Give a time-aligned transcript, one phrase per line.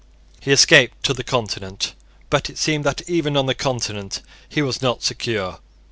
[0.39, 1.93] He escaped to the Continent.
[2.31, 5.59] But it seemed that even on the Continent he was not secure.